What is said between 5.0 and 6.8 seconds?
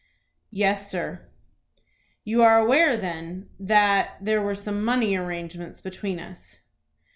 arrangements between us?"